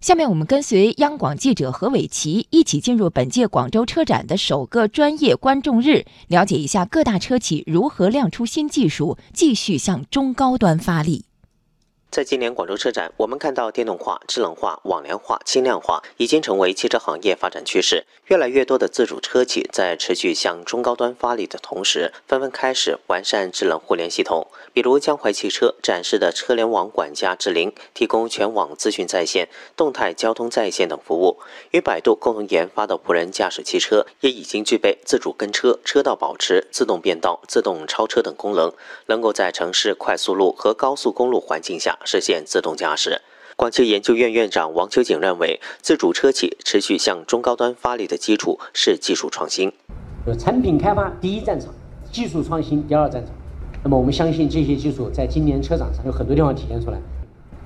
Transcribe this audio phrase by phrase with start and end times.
[0.00, 11.27] 下面我们跟随央广记者何伟奇一起进入本届广州车展的首个专业观众日，了解一下各大车企如何亮出新技术，继续向中高端发力。
[12.10, 18.06] 在今年广州车展，我们看到电动化、智能化、网联化、轻量化已经成为汽车行业发展趋势。
[18.28, 24.46] 越来越多的自主车企在持续向中高端发力的同时，纷纷开始完善智能互联系统。
[24.72, 31.38] 比如江淮汽车展示的车联网管家智灵，提供全网资讯在线、动态交通在线等服务。
[31.72, 38.72] 与百度共同研发的无人驾驶汽车，也已经具备自主跟车、车道保持、自动变道、自动超车等功能，
[39.06, 41.97] 能够在城市快速路和高速公路环境下。
[42.04, 43.20] 实现自动驾驶。
[43.56, 49.72] 广汽研究院院长王秋景认为，自主车企持续向中高端发力的基础是技术创新。
[50.38, 51.74] 产品开发第一战场，
[52.12, 53.34] 技术创新第二战场。
[53.82, 56.98] 那么我们相信这些技术在今年车展上有很多地方体现出来。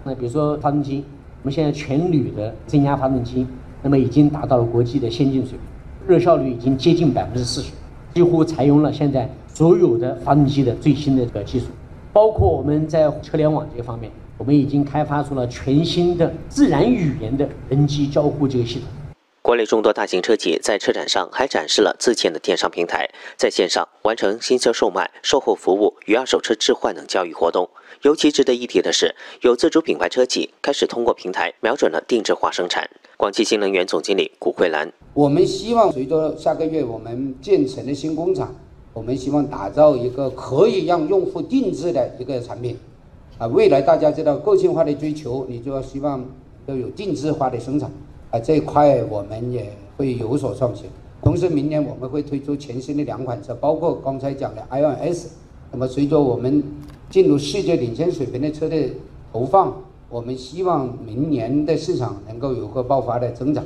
[0.04, 1.04] 那比如说发动机，
[1.42, 3.46] 我们现在全铝的增压发动机，
[3.82, 5.60] 那么已经达到了国际的先进水平，
[6.08, 7.72] 热效率已经接近百分之四十，
[8.14, 11.66] 几乎采用了现在所有的发动机的最新的这个技术。
[12.12, 18.88] 包括我们在车联网这方面，我们已经开发出了全新的自然语言的人机交互这个系统。
[19.40, 27.68] 国内众多大型车企在车展上还展示了自建的电商平台，在线上完成新车售卖、售后服务与二手车置换等交易活动。
[28.02, 32.88] 尤其值得一提的是，有自主品牌车企开始通过平台瞄准了定制化生产。
[33.16, 38.54] 广汽新能源总经理古慧兰：我们希望随着下个月我们建成的新工厂。
[38.94, 42.76] 我们希望打造一个可以让用户定制的一个产品，
[43.38, 46.22] 啊，未来大家知道个性化的追求，你就要希望
[46.66, 47.90] 要有定制化的生产，
[48.30, 50.86] 啊，这一块我们也会有所创新。
[51.22, 55.28] 同时，明年我们会推出全新的两款车，包括刚才讲的 iOS。
[55.70, 56.62] 那么，随着我们
[57.08, 58.76] 进入世界领先水平的车的
[59.32, 59.74] 投放，
[60.10, 63.64] 我们希望明年的市场能够有个爆发的增长。